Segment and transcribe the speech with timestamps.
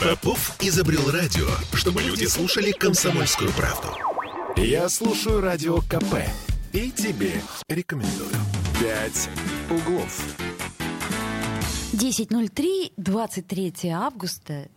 [0.00, 3.88] Попов изобрел радио, чтобы люди слушали комсомольскую правду.
[4.56, 6.16] Я слушаю радио КП
[6.72, 7.32] и тебе
[7.68, 8.30] рекомендую.
[8.80, 9.28] «Пять
[9.68, 10.22] углов».
[11.92, 14.68] 10.03, 23 августа.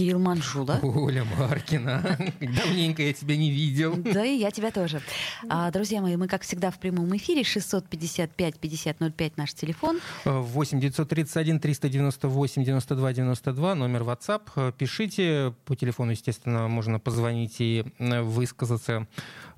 [0.00, 0.80] Кирилл Манжула.
[0.82, 2.16] Оля Маркина.
[2.40, 3.94] Давненько я тебя не видел.
[3.96, 5.02] Да и я тебя тоже.
[5.46, 7.42] А, друзья мои, мы, как всегда, в прямом эфире.
[7.42, 10.00] 655-5005 наш телефон.
[10.24, 14.72] 8 931 398 92 92 номер WhatsApp.
[14.72, 15.52] Пишите.
[15.66, 19.06] По телефону, естественно, можно позвонить и высказаться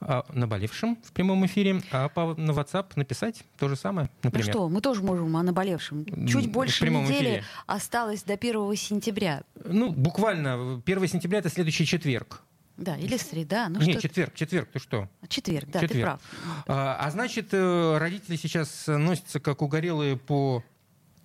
[0.01, 4.47] о наболевшем в прямом эфире, а по, на WhatsApp написать то же самое, например.
[4.47, 6.05] Ну что, мы тоже можем о наболевшем.
[6.27, 7.45] Чуть больше недели эфире.
[7.67, 9.43] осталось до 1 сентября.
[9.65, 12.43] Ну, буквально 1 сентября это следующий четверг.
[12.77, 13.69] Да, или среда.
[13.69, 14.09] Ну, Нет, что...
[14.09, 15.09] четверг, четверг, ты что?
[15.29, 15.93] Четверг, да, четверг.
[15.93, 16.21] ты прав.
[16.67, 20.65] А, а значит, э, родители сейчас носятся как угорелые по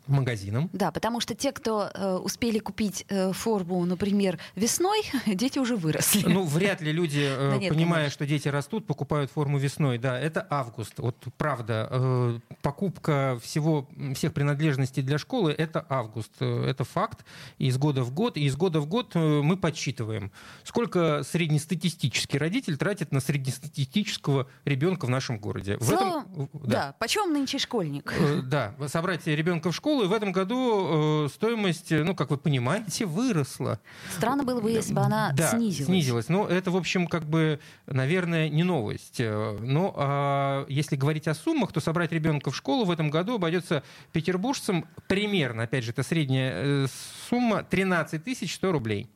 [0.07, 0.69] магазинам.
[0.73, 6.27] Да, потому что те, кто э, успели купить э, форму, например, весной, дети уже выросли.
[6.27, 8.15] Ну, вряд ли люди, э, да нет, понимая, конечно.
[8.15, 9.97] что дети растут, покупают форму весной.
[9.97, 10.93] Да, это август.
[10.99, 16.31] Вот правда, э, покупка всего, всех принадлежностей для школы— это август.
[16.39, 17.25] Э, это факт.
[17.57, 20.31] Из года в год, и из года в год э, мы подсчитываем,
[20.63, 25.77] сколько среднестатистический родитель тратит на среднестатистического ребенка в нашем городе.
[25.77, 26.67] В Словом, этом, да.
[26.67, 28.13] да, почем нынче школьник?
[28.17, 32.29] Э, да, собрать ребенка в школу школу, и в этом году э, стоимость, ну, как
[32.29, 33.79] вы понимаете, выросла.
[34.15, 35.87] Странно было бы, если бы она да, снизилась.
[35.87, 36.29] снизилась.
[36.29, 39.19] Но это, в общем, как бы, наверное, не новость.
[39.19, 43.83] Но а если говорить о суммах, то собрать ребенка в школу в этом году обойдется
[44.11, 46.87] петербуржцам примерно, опять же, это средняя э,
[47.29, 49.09] сумма, 13 100 рублей.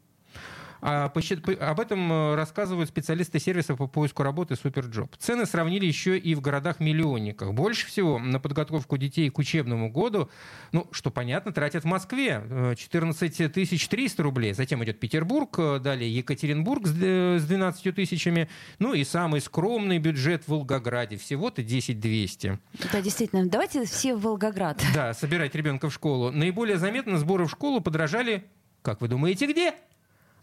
[0.81, 5.15] А об этом э, рассказывают специалисты сервиса по поиску работы Суперджоb.
[5.17, 7.53] Цены сравнили еще и в городах-миллионниках.
[7.53, 10.29] Больше всего на подготовку детей к учебному году,
[10.71, 14.53] ну, что понятно, тратят в Москве 14 э, 300 рублей.
[14.53, 20.49] Затем идет Петербург, э, далее Екатеринбург с 12 тысячами, ну и самый скромный бюджет в
[20.49, 21.17] Волгограде.
[21.17, 22.59] Всего-то 10 200.
[22.91, 23.45] Да, действительно.
[23.47, 24.81] Давайте все в Волгоград.
[24.95, 26.31] Да, собирать ребенка в школу.
[26.31, 28.45] Наиболее заметно сборы в школу подражали,
[28.81, 29.75] как вы думаете, где?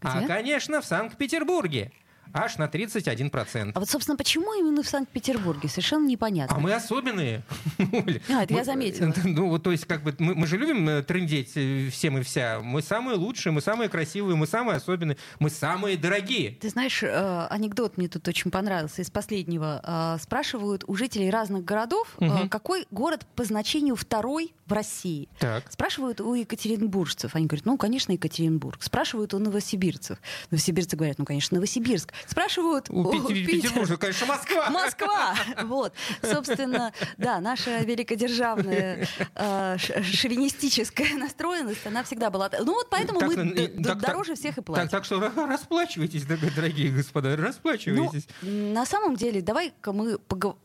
[0.00, 0.10] Где?
[0.10, 1.92] А, конечно, в Санкт-Петербурге
[2.32, 3.72] аж на 31%.
[3.74, 5.68] А вот, собственно, почему именно в Санкт-Петербурге?
[5.68, 6.56] Совершенно непонятно.
[6.56, 7.42] А мы особенные.
[8.28, 9.12] А, это я заметила.
[9.24, 12.22] Ну, вот, то есть, как бы, мы, мы же любим э, трендеть э, всем и
[12.22, 12.60] вся.
[12.60, 16.52] Мы самые лучшие, мы самые красивые, мы самые особенные, мы самые дорогие.
[16.52, 20.18] Ты знаешь, э, анекдот мне тут очень понравился из последнего.
[20.20, 22.48] Спрашивают у жителей разных городов, угу.
[22.48, 25.28] какой город по значению второй в России.
[25.38, 25.70] Так.
[25.72, 27.34] Спрашивают у екатеринбуржцев.
[27.34, 28.82] Они говорят, ну, конечно, Екатеринбург.
[28.82, 30.18] Спрашивают у новосибирцев.
[30.50, 32.12] Новосибирцы говорят, ну, конечно, Новосибирск.
[32.26, 32.90] Спрашивают...
[32.90, 34.70] У, у Петербурга, конечно, Москва.
[34.70, 35.34] Москва!
[35.64, 35.92] Вот.
[36.22, 42.50] Собственно, да, наша великодержавная э, шовинистическая настроенность, она всегда была...
[42.60, 44.82] Ну вот поэтому так, мы так, дороже так, всех и платим.
[44.84, 48.28] Так, так что расплачивайтесь, дорогие господа, расплачивайтесь.
[48.42, 50.60] Ну, на самом деле, давай-ка мы поговорим...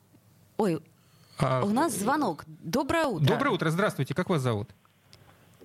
[0.58, 0.82] Ой,
[1.40, 1.64] а...
[1.64, 2.44] у нас звонок.
[2.48, 3.26] Доброе утро.
[3.26, 4.14] Доброе утро, здравствуйте.
[4.14, 4.70] Как вас зовут?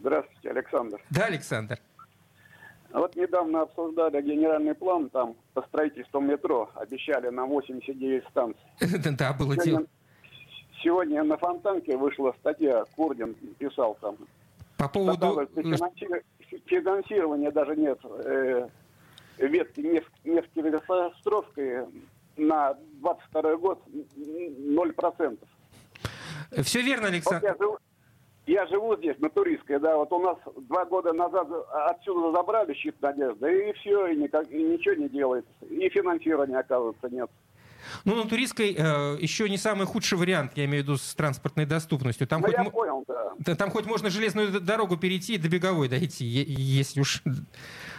[0.00, 1.00] Здравствуйте, Александр.
[1.10, 1.78] Да, Александр.
[2.92, 6.70] Вот недавно обсуждали генеральный план там по строительству метро.
[6.74, 8.62] Обещали на 89 станций.
[9.18, 9.84] Да, было дело.
[10.82, 14.16] Сегодня на Фонтанке вышла статья, Курдин писал там.
[14.76, 15.48] По поводу...
[16.66, 18.68] Финансирования даже нет э,
[19.38, 19.80] ветки
[20.24, 21.86] нефтегазостровкой
[22.36, 23.82] на 22 год
[24.16, 25.38] 0%.
[26.62, 27.56] Все верно, Александр.
[27.58, 27.80] Вот
[28.52, 30.36] я живу здесь, на Туристской, да, вот у нас
[30.68, 35.50] два года назад отсюда забрали щит надежды, и все, и, никак, и ничего не делается.
[35.68, 37.30] И финансирования, оказывается, нет.
[38.04, 41.64] Ну, на Туристской э, еще не самый худший вариант, я имею в виду с транспортной
[41.64, 42.26] доступностью.
[42.26, 43.54] Там, ну, хоть, я понял, да.
[43.54, 47.22] там хоть можно железную дорогу перейти и до беговой дойти, если уж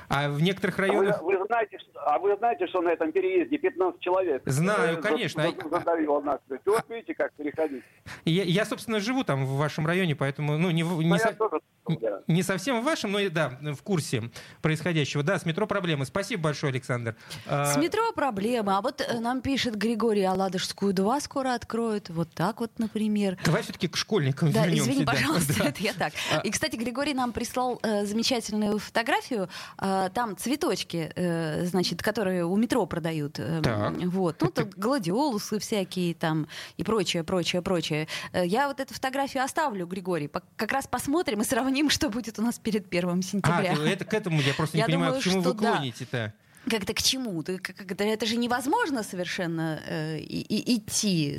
[0.09, 1.19] а в некоторых районах...
[1.19, 4.43] А вы, вы, знаете, что, а вы знаете, что на этом переезде 15 человек?
[4.45, 5.43] Знаю, э, конечно.
[5.69, 6.39] Задавил одна.
[6.65, 7.83] Вот видите, как переходить.
[8.23, 11.33] Я, я, собственно, живу там в вашем районе, поэтому ну, не, не, со...
[11.33, 11.59] тоже,
[12.01, 12.21] да.
[12.27, 14.31] не совсем в вашем, но да, в курсе
[14.61, 15.23] происходящего.
[15.23, 16.05] Да, с метро проблемы.
[16.05, 17.15] Спасибо большое, Александр.
[17.45, 18.75] А, с метро проблемы.
[18.75, 22.09] А вот э, нам пишет Григорий, а Ладожскую 2 скоро откроют.
[22.09, 23.37] Вот так вот, например.
[23.45, 24.91] Давай все-таки к школьникам да, вернемся.
[24.91, 25.65] Извини, пожалуйста, да.
[25.65, 26.13] это я так.
[26.31, 29.49] А И, кстати, Григорий нам прислал э, замечательную фотографию.
[29.77, 33.39] Э, там цветочки, э, значит, которые у метро продают.
[33.39, 33.93] Э, так.
[34.05, 34.41] Вот.
[34.41, 36.47] Ну, тут гладиолусы всякие там
[36.77, 38.07] и прочее, прочее, прочее.
[38.33, 40.29] Э, я вот эту фотографию оставлю, Григорий.
[40.55, 43.77] Как раз посмотрим и сравним, что будет у нас перед первым сентября.
[43.79, 46.33] А, это к этому я просто не я понимаю, думаю, к чему вы клоните-то.
[46.69, 47.41] Как-то к чему?
[47.43, 51.37] Как-то, это же невозможно совершенно э, и, и, идти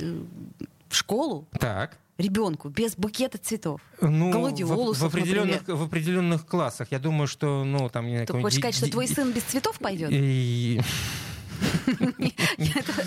[0.89, 1.47] в школу.
[1.59, 3.81] Так ребенку без букета цветов?
[3.99, 6.87] Ну, в, в, определенных, в определенных классах.
[6.91, 8.05] Я думаю, что, ну, там...
[8.25, 10.11] Ты хочешь сказать, что твой сын без цветов пойдет?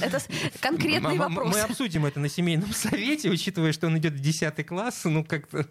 [0.00, 0.20] Это
[0.60, 1.54] конкретный вопрос.
[1.54, 5.66] Мы обсудим это на семейном совете, учитывая, что он идет в 10 класс, ну как-то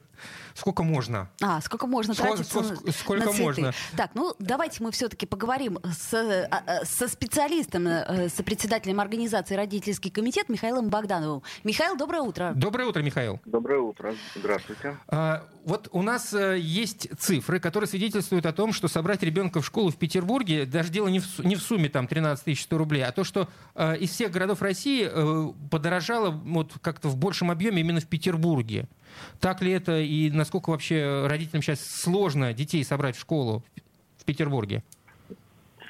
[0.53, 1.29] сколько можно.
[1.41, 3.73] А, сколько можно тратиться сколько, можно.
[3.97, 9.55] Так, ну давайте мы все-таки поговорим с, а, а, со специалистом, э, со председателем организации
[9.55, 11.43] «Родительский комитет» Михаилом Богдановым.
[11.63, 12.53] Михаил, доброе утро.
[12.55, 13.39] Доброе утро, Михаил.
[13.45, 14.15] Доброе утро.
[14.35, 14.97] Здравствуйте.
[15.07, 19.65] А, вот у нас э, есть цифры, которые свидетельствуют о том, что собрать ребенка в
[19.65, 23.47] школу в Петербурге, даже дело не в, сумме там 13 100 рублей, а то, что
[23.75, 28.87] э, из всех городов России э, подорожало вот как-то в большем объеме именно в Петербурге.
[29.39, 33.63] Так ли это и насколько вообще родителям сейчас сложно детей собрать в школу
[34.17, 34.83] в Петербурге?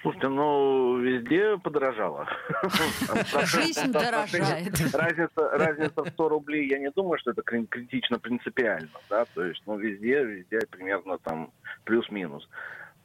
[0.03, 2.27] Слушайте, ну, везде подорожало.
[3.45, 4.77] Жизнь дорожает.
[4.93, 9.63] Разница, разница в 100 рублей, я не думаю, что это критично принципиально, да, то есть,
[9.65, 11.51] ну, везде, везде примерно там
[11.85, 12.49] плюс-минус.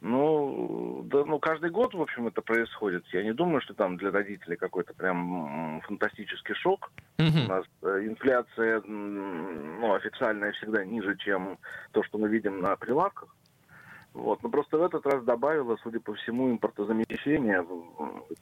[0.01, 3.05] Ну, да, ну, каждый год, в общем, это происходит.
[3.13, 6.93] Я не думаю, что там для родителей какой-то прям фантастический шок.
[7.19, 7.45] Mm-hmm.
[7.45, 11.59] У нас э, инфляция, ну, официальная всегда ниже, чем
[11.91, 13.35] то, что мы видим на прилавках.
[14.15, 14.43] Вот.
[14.43, 17.67] Но просто в этот раз добавила, судя по всему, импортозамещение.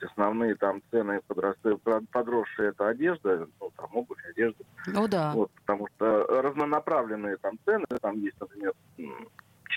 [0.01, 1.77] Основные там цены подросли,
[2.13, 4.63] подросшие это одежда, ну, там обувь, одежда.
[4.87, 5.33] Ну да.
[5.33, 8.73] Вот, потому что разнонаправленные там цены, там есть, например,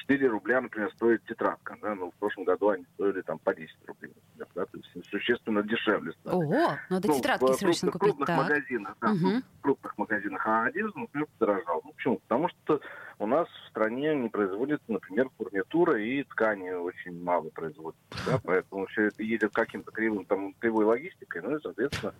[0.10, 1.78] 4 рубля, например, стоит тетрадка.
[1.82, 1.94] Да?
[1.94, 4.14] Ну, в прошлом году они стоили там по 10 рублей.
[4.56, 4.66] Да?
[4.66, 6.36] То есть существенно дешевле стали.
[6.36, 8.14] Ого, надо ну, тетрадки в, срочно купить.
[8.14, 8.38] В крупных так.
[8.38, 9.28] магазинах, да, угу.
[9.60, 10.48] в крупных магазинах.
[10.48, 11.82] А одежда, например, подорожала.
[11.84, 12.18] Ну, почему?
[12.28, 12.82] Потому что
[13.20, 18.02] у нас в стране не производится, например, фурнитура и ткани очень мало производится.
[18.26, 18.40] Да?
[18.44, 22.14] Поэтому все это едет каким-то кривым, там, кривой логистикой, ну и, соответственно...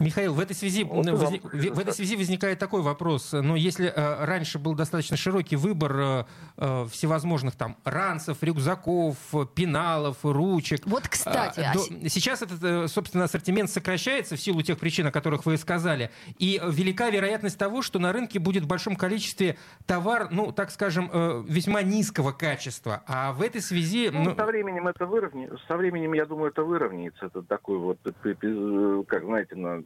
[0.00, 3.32] Михаил, в этой связи, вот возник, в этой связи возникает такой вопрос.
[3.32, 6.24] Но если э, раньше был достаточно широкий выбор э,
[6.56, 9.16] э всевозможных там ранцев, рюкзаков,
[9.54, 10.80] пеналов, ручек...
[10.86, 11.60] Вот, кстати...
[11.60, 15.56] Э, до, сейчас этот, э, собственно, ассортимент сокращается в силу тех причин, о которых вы
[15.56, 16.10] сказали.
[16.38, 19.56] И велика вероятность того, что на рынке будет в большом количестве
[19.86, 23.02] товар, ну, так скажем, э, весьма низкого качества.
[23.06, 24.10] А в этой связи...
[24.12, 24.34] Ну, ну...
[24.34, 25.58] Со временем это выровняется.
[25.68, 27.26] Со временем, я думаю, это выровняется.
[27.26, 29.82] Это такой вот, э, как знаете, на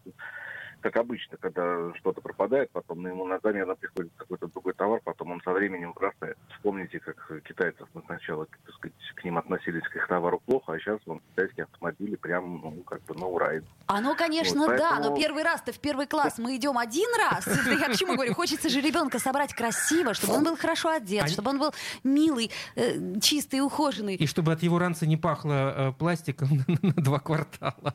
[0.91, 5.41] как обычно, когда что-то пропадает, потом ему на замену приходит какой-то другой товар, потом он
[5.43, 6.39] со временем вырастает.
[6.55, 10.79] Вспомните, как китайцев мы сначала, так сказать, к ним относились к их товару плохо, а
[10.79, 13.69] сейчас вон, китайские автомобили прям, ну, как бы на идут.
[13.87, 15.03] А ну, конечно, вот, поэтому...
[15.03, 17.47] да, но первый раз-то в первый класс мы идем один раз.
[17.67, 18.35] Я к чему говорю?
[18.35, 21.75] Хочется же ребенка собрать красиво, чтобы он был хорошо одет, чтобы он был
[22.05, 24.15] милый, э, чистый, ухоженный.
[24.15, 26.49] И чтобы от его ранца не пахло э, пластиком
[26.83, 27.95] на два квартала.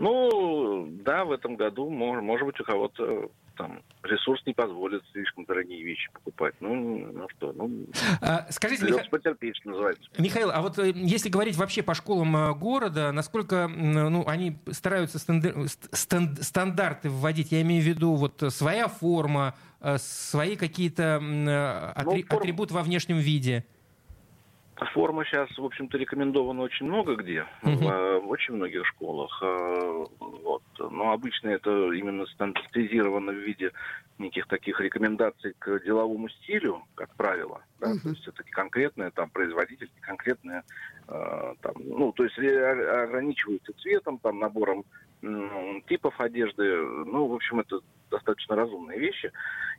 [0.00, 5.44] Ну, да, в этом году, может, может быть, у кого-то там ресурс не позволит слишком
[5.44, 6.54] дорогие вещи покупать.
[6.60, 7.84] Ну, ну что, ну...
[8.22, 9.04] А, скажите, Миха...
[9.10, 10.08] потерпеть, что называется.
[10.16, 15.18] Михаил, а вот э, если говорить вообще по школам э, города, насколько ну, они стараются
[15.18, 15.68] стандар...
[15.68, 17.52] стандарты вводить?
[17.52, 21.16] Я имею в виду вот своя форма, э, свои какие-то
[21.94, 22.22] атри...
[22.22, 22.40] ну, форм...
[22.40, 23.66] атрибуты во внешнем виде?
[24.92, 27.72] Форма сейчас, в общем-то, рекомендована очень много где, угу.
[27.72, 29.40] в, в очень многих школах.
[29.42, 30.62] А, вот.
[30.78, 33.72] Но обычно это именно стандартизировано в виде
[34.18, 37.62] неких таких рекомендаций к деловому стилю, как правило.
[37.78, 37.90] Да?
[37.90, 38.00] Угу.
[38.00, 40.64] То есть это конкретное там производитель, конкретное
[41.08, 44.84] э, там, ну, то есть ограничиваются цветом, там, набором
[45.86, 46.64] типов одежды.
[47.04, 49.32] Ну, в общем, это достаточно разумные вещи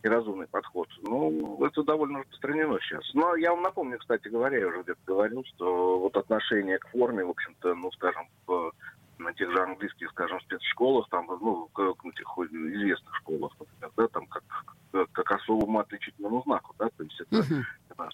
[0.04, 0.88] и разумный подход.
[1.02, 3.04] Ну, это довольно распространено сейчас.
[3.14, 7.26] Но я вам напомню, кстати говоря, я уже где-то говорил, что вот отношение к форме,
[7.26, 8.72] в общем-то, ну, скажем, в,
[9.20, 14.08] на тех же английских, скажем, спецшколах, там, ну, к, к этих известных школах, например, да,
[14.08, 14.44] там, как,
[14.92, 17.64] как, как особому отличительному знаку, да, то есть это, uh-huh.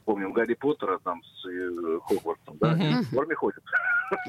[0.07, 3.61] Вспомним Гарри Поттера там с э, Хогвартсом, да, в форме ходят.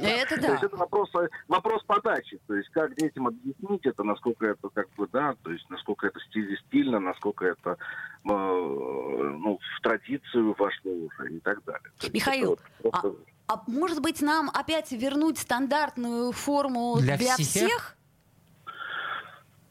[0.02, 0.46] Это да.
[0.48, 1.08] То есть это вопрос,
[1.46, 2.40] вопрос подачи.
[2.48, 6.18] То есть как детям объяснить это, насколько это как бы, да, то есть насколько это
[6.28, 7.76] стиль, стильно, насколько это э,
[8.24, 11.90] ну, в традицию вошло уже и так далее.
[12.12, 13.14] Михаил, вот просто...
[13.46, 17.46] а, а может быть нам опять вернуть стандартную форму для, для всех?
[17.46, 17.97] всех?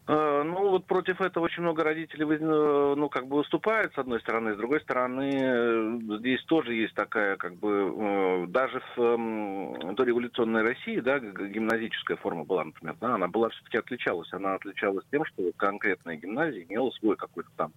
[0.08, 4.22] Э, ну, вот против этого очень много родителей, э, ну, как бы выступают, с одной
[4.22, 4.54] стороны.
[4.54, 11.02] С другой стороны, э, здесь тоже есть такая, как бы, даже в эм, дореволюционной России,
[11.02, 14.32] да, гимназическая форма была, например, да, она была все-таки отличалась.
[14.32, 17.74] Она отличалась тем, что конкретная гимназия имела свой какой-то там,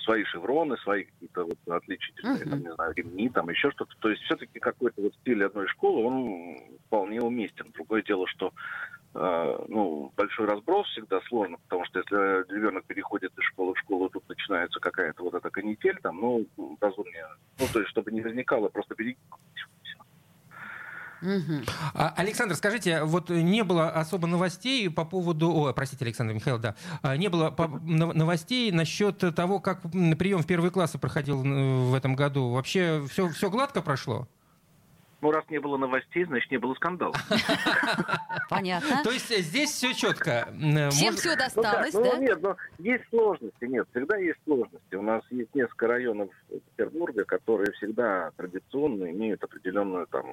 [0.00, 2.50] свои шевроны, свои какие-то вот отличительные, uh-huh.
[2.50, 3.94] там, не знаю, ремни, там, еще что-то.
[4.00, 7.66] То есть все-таки какой-то вот стиль одной школы, он вполне уместен.
[7.74, 8.52] Другое дело, что
[9.68, 14.28] ну, большой разброс всегда сложно, потому что если ребенок переходит из школы в школу, тут
[14.28, 16.46] начинается какая-то вот эта канитель, там, ну,
[16.80, 17.26] разумнее.
[17.58, 19.18] Ну, то есть, чтобы не возникало, просто перейти.
[21.94, 25.50] А, Александр, скажите, вот не было особо новостей по поводу...
[25.50, 26.76] О, простите, Александр Михаил, да.
[27.02, 32.50] А, не было новостей насчет того, как прием в первые классы проходил в этом году.
[32.50, 34.28] Вообще все, все гладко прошло?
[35.20, 37.14] Ну, раз не было новостей, значит, не было скандала.
[38.48, 39.02] Понятно.
[39.02, 40.48] То есть здесь все четко.
[40.90, 42.16] Всем все досталось, ну, да?
[42.16, 44.94] Ну, нет, но есть сложности, нет, всегда есть сложности.
[44.94, 50.26] У нас есть несколько районов Петербурга, которые всегда традиционно имеют определенную там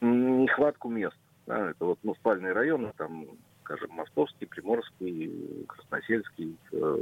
[0.00, 1.16] нехватку мест.
[1.46, 3.26] Это вот ну, спальные районы, там,
[3.62, 6.96] скажем, Московский, Приморский, Красносельский, э,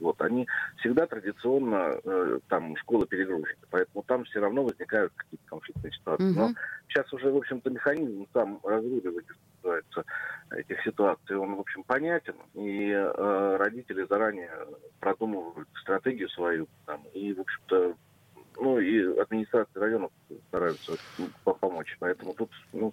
[0.00, 0.46] вот, они
[0.78, 6.30] всегда традиционно, э, там, школы перегружены, поэтому там все равно возникают какие-то конфликтные ситуации.
[6.30, 6.38] Угу.
[6.38, 6.54] Но
[6.88, 9.26] сейчас уже, в общем-то, механизм там разруливать,
[9.62, 10.04] называется,
[10.50, 14.50] этих ситуаций, он, в общем, понятен, и э, родители заранее
[15.00, 17.96] продумывают стратегию свою, там, и, в общем-то,
[18.56, 20.10] ну и администрации районов
[20.48, 20.92] стараются
[21.44, 21.96] помочь.
[21.98, 22.92] Поэтому тут, ну,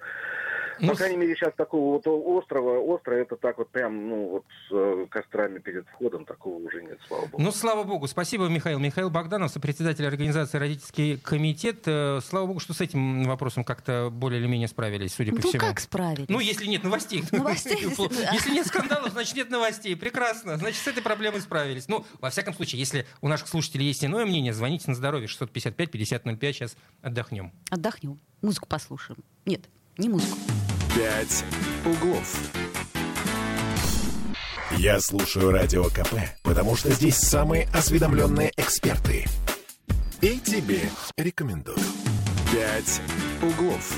[0.81, 4.45] ну, по крайней мере, сейчас такого вот острова, острова это так вот прям, ну, вот
[4.67, 7.43] с э, кострами перед входом такого уже нет, слава богу.
[7.43, 8.07] Ну, слава богу.
[8.07, 8.79] Спасибо, Михаил.
[8.79, 11.83] Михаил Богданов, сопредседатель организации «Родительский комитет».
[11.85, 15.49] Э, слава богу, что с этим вопросом как-то более или менее справились, судя по ну,
[15.49, 15.63] всему.
[15.63, 16.29] Ну, как справились?
[16.29, 17.23] Ну, если нет новостей.
[17.31, 17.77] Новостей?
[18.33, 19.95] Если нет скандалов, значит, нет новостей.
[19.95, 20.57] Прекрасно.
[20.57, 21.87] Значит, с этой проблемой справились.
[21.87, 26.53] Ну, во всяком случае, если у наших слушателей есть иное мнение, звоните на здоровье 655-5005.
[26.53, 27.51] Сейчас отдохнем.
[27.69, 28.19] Отдохнем.
[28.41, 29.23] Музыку послушаем.
[29.45, 30.37] Нет, не музыку.
[30.95, 31.45] «Пять
[31.85, 32.51] углов».
[34.77, 39.25] Я слушаю Радио КП, потому что здесь самые осведомленные эксперты.
[40.21, 40.81] И тебе
[41.15, 41.77] рекомендую.
[42.51, 43.01] «Пять
[43.41, 43.93] углов».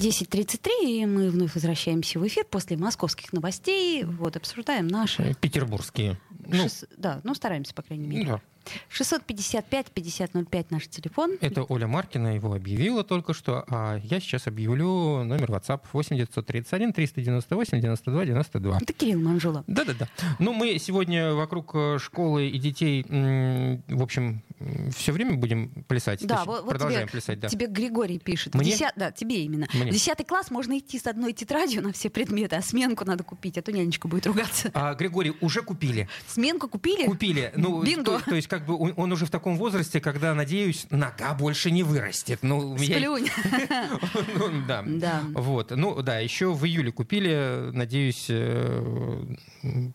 [0.00, 4.02] 10.33, и мы вновь возвращаемся в эфир после московских новостей.
[4.02, 5.36] Вот, обсуждаем наши...
[5.40, 6.20] Петербургские.
[6.48, 6.86] Ну, Шест...
[6.96, 8.26] Да, ну стараемся, по крайней мере.
[8.26, 8.40] Да.
[8.90, 11.36] 655-5005 наш телефон.
[11.40, 16.92] Это Оля Маркина его объявила только что, а я сейчас объявлю номер WhatsApp 8 931
[16.92, 18.78] 398 92 92.
[18.82, 19.64] Это Кирилл Манжула.
[19.66, 20.08] Да-да-да.
[20.38, 24.42] Ну, мы сегодня вокруг э, школы и детей, в общем,
[24.94, 26.24] все время будем плясать.
[26.26, 27.48] Да, вот, продолжаем тебе, плясать, да.
[27.48, 28.54] Тебе Григорий пишет.
[28.54, 28.70] Мне?
[28.70, 29.66] Десят, да, тебе именно.
[29.74, 29.90] Мне.
[29.90, 33.58] В 10 класс можно идти с одной тетрадью на все предметы, а сменку надо купить,
[33.58, 34.70] а то нянечка будет ругаться.
[34.74, 36.08] А, Григорий, уже купили.
[36.26, 37.06] Сменку купили?
[37.06, 37.52] Купили.
[37.56, 38.18] Ну, Бинго.
[38.18, 41.70] То, то есть как бы он, он уже в таком возрасте, когда, надеюсь, нога больше
[41.70, 42.40] не вырастет.
[42.42, 43.30] Ну, Сплюнь.
[44.68, 45.22] да.
[45.32, 45.70] Вот.
[45.70, 47.70] Ну, да, еще в июле купили.
[47.72, 49.24] Надеюсь, э,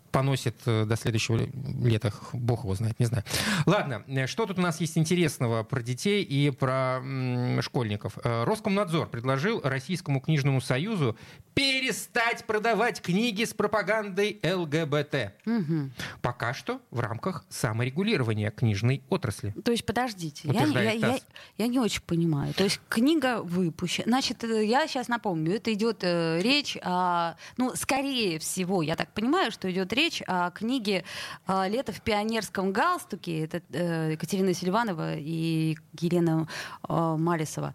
[0.10, 1.48] поносит э, до следующего
[1.86, 2.12] лета.
[2.34, 3.24] Бог его знает, не знаю.
[3.68, 7.00] Ладно, что тут у нас есть интересного про детей и про
[7.62, 8.18] школьников?
[8.24, 11.16] Э, Роскомнадзор предложил Российскому книжному союзу
[11.54, 15.34] перестать продавать книги с пропагандой ЛГБТ.
[15.46, 15.92] Угу.
[16.24, 19.54] Пока что в рамках саморегулирования книжной отрасли.
[19.64, 21.20] То есть, подождите, я, я, я,
[21.58, 22.54] я не очень понимаю.
[22.54, 24.06] То есть, книга выпущена.
[24.08, 27.36] Значит, э, я сейчас напомню, это идет э, речь о...
[27.58, 31.04] Ну, скорее всего, я так понимаю, что идет речь о книге
[31.48, 33.46] э, «Лето в пионерском галстуке».
[33.46, 36.48] Это э, Екатерина Сильванова и Елена
[36.88, 37.74] э, Малисова.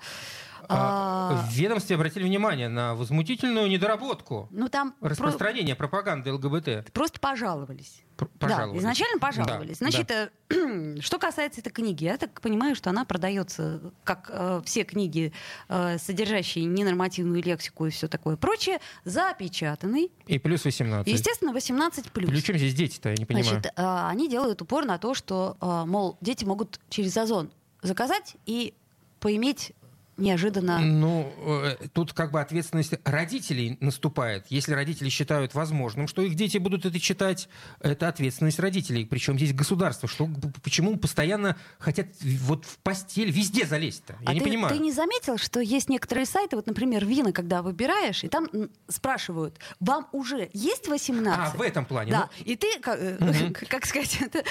[0.69, 1.22] А, в
[1.63, 5.89] ведомстве обратили внимание на возмутительную недоработку ну, там распространения про...
[5.89, 6.93] пропаганды ЛГБТ.
[6.93, 8.03] Просто пожаловались.
[8.39, 8.83] пожаловались.
[8.83, 9.79] Да, изначально пожаловались.
[9.79, 10.29] Да, Значит, да.
[10.51, 15.33] Э, что касается этой книги, я так понимаю, что она продается, как э, все книги,
[15.69, 20.11] э, содержащие ненормативную лексику и все такое прочее, запечатанный.
[20.27, 21.13] И плюс 18.
[21.13, 22.31] Естественно, 18 плюс.
[22.31, 23.47] Причем здесь дети-то, я не понимаю.
[23.47, 27.51] Значит, э, они делают упор на то, что, э, мол, дети могут через Озон
[27.83, 28.75] заказать и
[29.21, 29.73] поиметь
[30.17, 30.79] неожиданно...
[30.79, 34.47] Ну, э, тут как бы ответственность родителей наступает.
[34.49, 37.49] Если родители считают возможным, что их дети будут это читать,
[37.81, 39.07] это ответственность родителей.
[39.07, 40.09] Причем здесь государство.
[40.09, 40.29] Что,
[40.63, 44.17] почему постоянно хотят вот в постель везде залезть-то?
[44.21, 44.75] Я а не ты, понимаю.
[44.75, 48.49] ты не заметил, что есть некоторые сайты, вот, например, вина, когда выбираешь, и там
[48.89, 51.39] спрашивают, вам уже есть 18?
[51.39, 52.13] А, в этом плане.
[52.13, 52.31] Да.
[52.39, 52.45] Ну...
[52.45, 53.55] И ты, как, угу.
[53.69, 54.19] как сказать...
[54.21, 54.45] Это...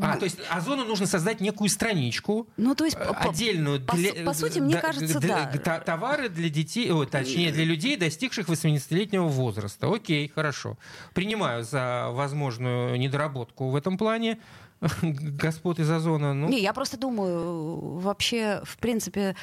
[0.00, 3.80] А, то есть Озону нужно создать некую страничку, ну, то есть, отдельную.
[3.80, 4.12] По, для...
[4.12, 5.80] по, по сути, мне кажется, для, да.
[5.80, 9.92] Товары для детей, о, точнее, для людей, достигших 18-летнего возраста.
[9.92, 10.78] Окей, хорошо.
[11.12, 14.38] Принимаю за возможную недоработку в этом плане
[15.02, 16.34] господ из Озона.
[16.34, 16.48] Ну.
[16.48, 19.36] Не, я просто думаю, вообще, в принципе,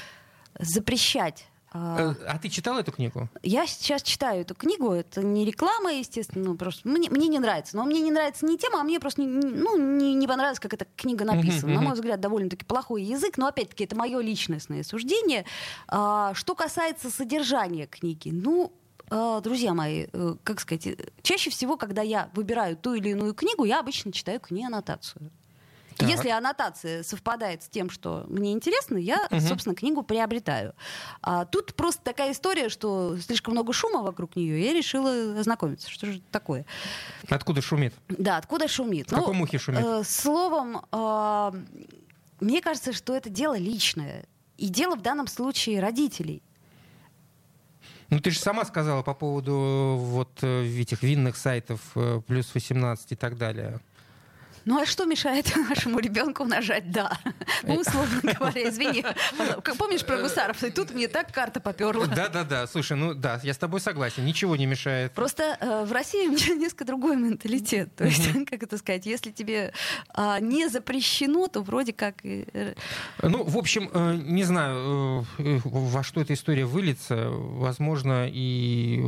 [0.60, 3.30] запрещать А, э, а ты читала эту книгу?
[3.44, 4.92] Я сейчас читаю эту книгу.
[4.92, 7.78] Это не реклама, естественно, ну, просто мне, мне не нравится.
[7.78, 10.74] Но мне не нравится не тема, а мне просто не, ну, не, не понравилось, как
[10.74, 11.74] эта книга написана.
[11.76, 15.46] На мой взгляд, довольно-таки плохой язык, но опять-таки это мое личностное суждение.
[15.88, 18.74] А, что касается содержания книги, ну,
[19.10, 20.88] а, друзья мои, э, как сказать,
[21.22, 25.32] чаще всего, когда я выбираю ту или иную книгу, я обычно читаю к ней аннотацию.
[26.02, 26.10] Так.
[26.10, 29.40] Если аннотация совпадает с тем, что мне интересно, я, угу.
[29.40, 30.74] собственно, книгу приобретаю.
[31.22, 35.90] А тут просто такая история, что слишком много шума вокруг нее, и я решила ознакомиться.
[35.90, 36.66] Что же такое?
[37.30, 37.94] Откуда шумит?
[38.10, 39.08] Да, откуда шумит?
[39.08, 39.84] В ну, каком ухе шумит?
[39.84, 41.52] Э, словом, э,
[42.40, 44.26] мне кажется, что это дело личное.
[44.58, 46.44] И дело в данном случае родителей.
[48.12, 53.14] Ну, ты же сама сказала по поводу вот э, этих винных сайтов э, плюс 18
[53.14, 53.80] и так далее.
[54.66, 57.18] Ну а что мешает нашему ребенку нажать «да»?
[57.64, 59.06] Ну, условно говоря, извини.
[59.78, 60.64] Помнишь про гусаров?
[60.64, 62.08] И тут мне так карта поперла.
[62.08, 65.12] Да-да-да, слушай, ну да, я с тобой согласен, ничего не мешает.
[65.12, 67.96] Просто э, в России у меня несколько другой менталитет.
[67.96, 69.74] То есть, как это сказать, если тебе
[70.16, 72.16] э, не запрещено, то вроде как...
[72.24, 72.74] Э,
[73.22, 77.30] ну, в общем, э, не знаю, э, во что эта история выльется.
[77.30, 79.00] Возможно, и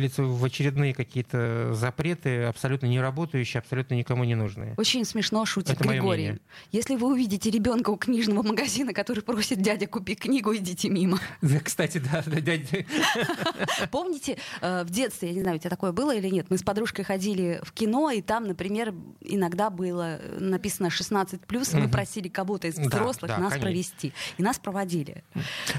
[0.00, 4.74] выльется в очередные какие-то запреты, абсолютно не работающие, абсолютно никому не нужные.
[4.78, 6.38] Очень смешно шутит Это Григорий.
[6.72, 11.20] Если вы увидите ребенка у книжного магазина, который просит дядя купи книгу, идите мимо.
[11.42, 12.86] Да, кстати, да, да дядя.
[13.90, 16.62] Помните, э, в детстве, я не знаю, у тебя такое было или нет, мы с
[16.62, 21.40] подружкой ходили в кино, и там, например, иногда было написано 16+,
[21.78, 24.12] мы просили кого-то из взрослых нас провести.
[24.38, 25.24] И нас проводили.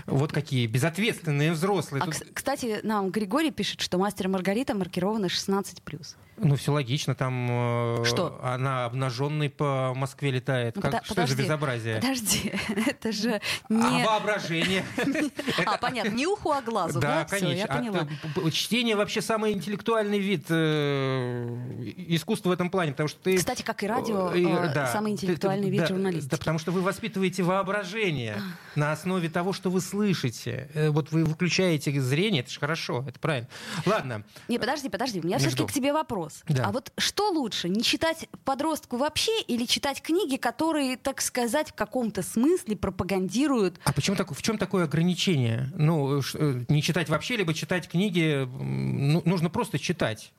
[0.06, 2.04] Вот какие безответственные взрослые.
[2.04, 5.82] А, кстати, нам Григорий пишет, что «Мастер Маргарита» маркирована 16+.
[6.44, 7.48] Ну, все логично, там
[8.02, 8.40] э, что?
[8.42, 10.76] она обнаженной по Москве летает.
[10.76, 11.96] Ну, как, подожди, что же безобразие?
[12.02, 12.54] Подожди,
[12.88, 14.04] это же не...
[14.04, 14.84] А воображение?
[15.66, 17.26] А, понятно, не уху, а глазу, да?
[17.26, 17.54] конечно.
[17.54, 18.08] я поняла.
[18.52, 21.58] Чтение вообще самый интеллектуальный вид э,
[22.08, 23.38] искусства в этом плане, потому что ты...
[23.38, 26.32] Кстати, как и радио, э, самый интеллектуальный вид журналистики.
[26.32, 28.80] Да, потому что вы воспитываете воображение а.
[28.80, 30.70] на основе того, что вы слышите.
[30.90, 33.48] Вот вы выключаете зрение, это же хорошо, это правильно.
[33.92, 34.24] Ладно.
[34.48, 36.44] Не, подожди, подожди, у меня все-таки к тебе вопрос.
[36.48, 36.66] Да.
[36.66, 41.74] А вот что лучше, не читать подростку вообще или читать книги, которые, так сказать, в
[41.74, 43.80] каком-то смысле пропагандируют?
[43.84, 45.72] А почему так, в чем такое ограничение?
[45.76, 50.32] Ну, э, не читать вообще, либо читать книги, ну, нужно просто читать.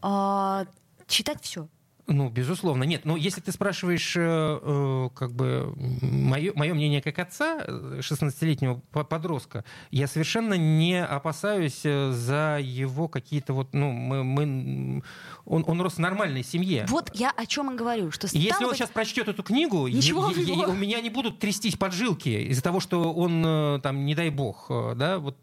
[0.00, 0.66] А,
[1.06, 1.68] читать все.
[2.08, 3.04] Ну, безусловно, нет.
[3.04, 9.04] Но если ты спрашиваешь, э, э как бы, мое, мое мнение как отца 16-летнего э,
[9.04, 15.02] подростка, я совершенно не опасаюсь э, за его какие-то вот, ну, мы, мы,
[15.44, 16.86] он, он рос в нормальной семье.
[16.88, 20.42] Вот я о чем и говорю, что Если он сейчас прочтет эту книгу, Ничего я,
[20.42, 24.70] я, у меня не будут трястись поджилки из-за того, что он, там, не дай бог,
[24.96, 25.36] да, вот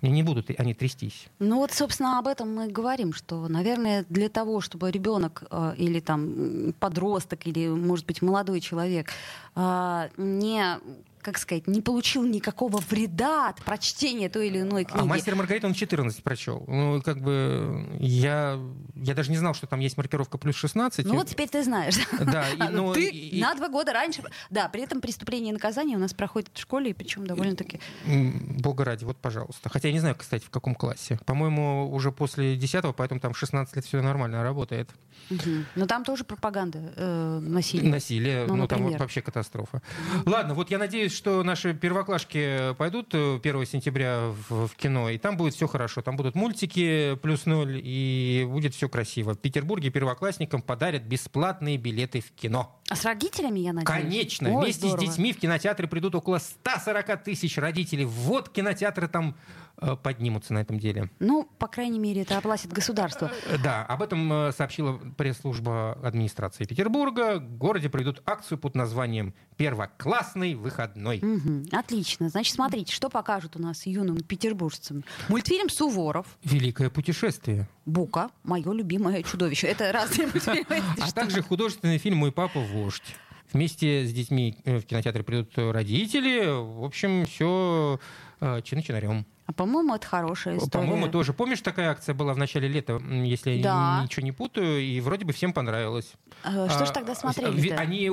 [0.00, 1.26] мне не будут они трястись.
[1.38, 6.00] Ну вот, собственно, об этом мы говорим, что, наверное, для того, чтобы ребенок э, или
[6.00, 9.10] там подросток или, может быть, молодой человек
[9.56, 10.78] э, не
[11.22, 15.02] как сказать, не получил никакого вреда от прочтения той или иной а книги.
[15.02, 16.64] А «Мастер Маргарита» он 14 прочел.
[16.66, 18.58] Ну, как бы я,
[18.96, 21.06] я даже не знал, что там есть маркировка плюс 16.
[21.06, 21.96] Ну, вот теперь ты знаешь.
[22.28, 24.22] Да, и, ну, ты и, на два года раньше...
[24.50, 27.80] Да, при этом преступление и наказание у нас проходит в школе, и причем довольно-таки...
[28.04, 29.68] Бога ради, вот, пожалуйста.
[29.70, 31.18] Хотя я не знаю, кстати, в каком классе.
[31.24, 34.90] По-моему, уже после 10 поэтому там 16 лет все нормально работает.
[35.30, 35.64] Угу.
[35.74, 37.88] Но там тоже пропаганда э, насилия.
[37.88, 39.82] Насилие, ну, ну там вообще катастрофа.
[40.26, 45.18] Ладно, вот я надеюсь, что наши первоклашки пойдут 1 э, сентября в, в кино, и
[45.18, 46.02] там будет все хорошо.
[46.02, 49.34] Там будут мультики плюс ноль, и будет все красиво.
[49.34, 52.80] В Петербурге первоклассникам подарят бесплатные билеты в кино.
[52.88, 54.02] А с родителями, я надеюсь?
[54.02, 54.50] Конечно.
[54.50, 55.06] Ой, Вместе здорово.
[55.06, 58.04] с детьми в кинотеатры придут около 140 тысяч родителей.
[58.04, 59.67] Вот кинотеатры там Э,
[60.02, 61.10] поднимутся на этом деле.
[61.20, 63.30] Ну, по крайней мере, это оплатит государство.
[63.46, 67.38] Э, да, об этом э, сообщила пресс-служба администрации Петербурга.
[67.38, 71.18] В городе проведут акцию под названием «Первоклассный выходной».
[71.18, 72.28] Угу, отлично.
[72.28, 75.04] Значит, смотрите, что покажут у нас юным петербуржцам.
[75.28, 76.26] Мультфильм «Суворов».
[76.44, 77.68] «Великое путешествие».
[77.86, 78.30] «Бука.
[78.42, 79.68] Мое любимое чудовище».
[79.68, 80.82] Это разные мультфильмы.
[81.00, 83.16] А также художественный фильм «Мой папа вождь».
[83.52, 86.46] Вместе с детьми в кинотеатре придут родители.
[86.46, 87.98] В общем, все
[88.40, 89.26] чин-чинарем.
[89.48, 90.84] А по-моему, это хорошая история.
[90.84, 91.32] По-моему, тоже.
[91.32, 93.96] Помнишь, такая акция была в начале лета, если да.
[93.96, 96.12] я ничего не путаю, и вроде бы всем понравилось.
[96.44, 97.70] А, что а, же тогда смотрели?
[97.70, 98.10] Они,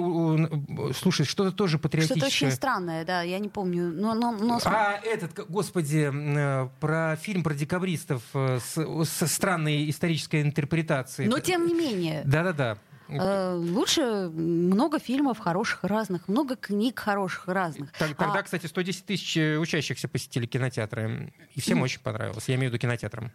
[0.94, 2.30] слушай, что-то тоже патриотическое.
[2.30, 3.92] Что-то очень странное, да, я не помню.
[3.92, 4.62] Но, но, но...
[4.64, 11.28] А этот, господи, э, про фильм про декабристов э, с, с странной исторической интерпретацией.
[11.28, 12.22] Но тем не менее.
[12.24, 12.78] Да-да-да.
[13.08, 17.92] Э, лучше много фильмов хороших разных, много книг хороших разных.
[17.94, 18.44] Тогда, а...
[18.44, 21.34] кстати, 110 тысяч учащихся посетили кинотеатры.
[21.54, 22.48] И всем очень понравилось.
[22.48, 23.32] Я имею в виду кинотеатрам.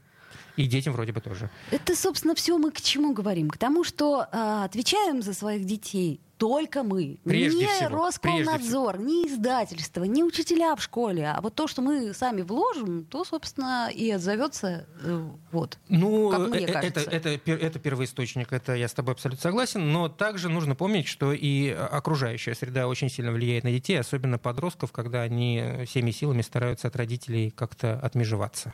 [0.56, 1.50] И детям вроде бы тоже.
[1.70, 3.48] Это, собственно, все мы к чему говорим?
[3.50, 7.18] К тому, что э, отвечаем за своих детей только мы.
[7.22, 11.28] Прежде не всего, Роскомнадзор, прежде не издательство, не учителя в школе.
[11.28, 15.78] А вот то, что мы сами вложим, то, собственно, и отзовется э, вот.
[15.90, 17.00] Ну, как мне э, кажется.
[17.10, 19.92] это, это, это первоисточник, это я с тобой абсолютно согласен.
[19.92, 24.92] Но также нужно помнить, что и окружающая среда очень сильно влияет на детей, особенно подростков,
[24.92, 28.72] когда они всеми силами стараются от родителей как-то отмежеваться.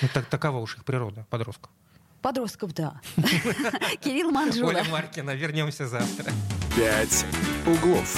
[0.00, 1.70] Ну, так, такова уж их природа, подростков.
[2.22, 2.94] Подростков, да.
[4.00, 4.68] Кирилл Манжула.
[4.68, 5.34] Оля Маркина.
[5.34, 6.32] Вернемся завтра.
[6.76, 7.26] «Пять
[7.66, 8.16] углов».